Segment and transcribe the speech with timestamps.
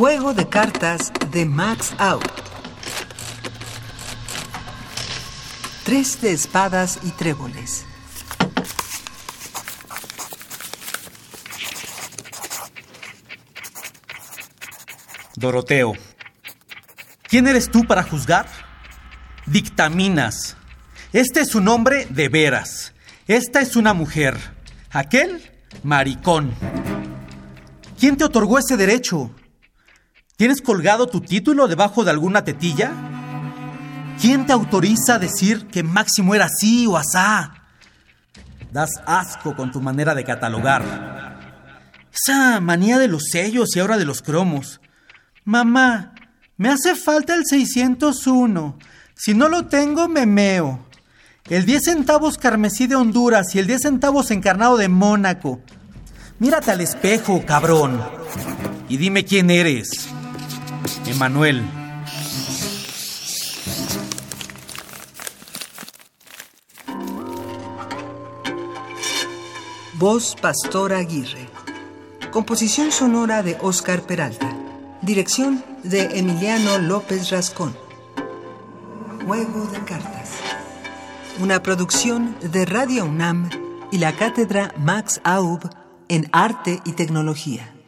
[0.00, 2.24] Juego de cartas de Max Out.
[5.84, 7.84] Tres de espadas y tréboles.
[15.36, 15.92] Doroteo.
[17.24, 18.46] ¿Quién eres tú para juzgar?
[19.44, 20.56] Dictaminas.
[21.12, 22.94] Este es su nombre de veras.
[23.26, 24.38] Esta es una mujer.
[24.92, 26.54] Aquel, maricón.
[27.98, 29.34] ¿Quién te otorgó ese derecho?
[30.40, 32.92] ¿Tienes colgado tu título debajo de alguna tetilla?
[34.18, 37.52] ¿Quién te autoriza a decir que Máximo era así o asá?
[38.72, 40.82] Das asco con tu manera de catalogar.
[42.10, 44.80] Esa manía de los sellos y ahora de los cromos.
[45.44, 46.14] Mamá,
[46.56, 48.78] me hace falta el 601.
[49.14, 50.86] Si no lo tengo, me meo.
[51.50, 55.60] El 10 centavos carmesí de Honduras y el 10 centavos encarnado de Mónaco.
[56.38, 58.02] Mírate al espejo, cabrón.
[58.88, 60.09] Y dime quién eres.
[61.10, 61.62] Emanuel.
[69.94, 71.48] Voz Pastor Aguirre.
[72.30, 74.56] Composición sonora de Oscar Peralta.
[75.02, 77.76] Dirección de Emiliano López Rascón.
[79.26, 80.30] Juego de cartas.
[81.40, 83.50] Una producción de Radio UNAM
[83.90, 85.68] y la cátedra Max Aub
[86.08, 87.79] en Arte y Tecnología.